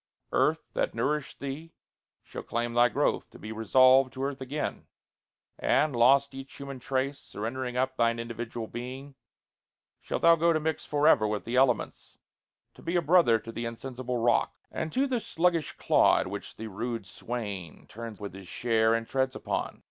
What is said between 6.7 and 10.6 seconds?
trace, surrendering up Thine individual being, shalt thou go To